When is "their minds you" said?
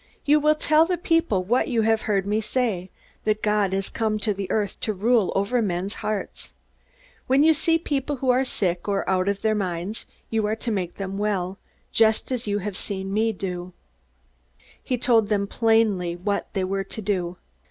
9.43-10.47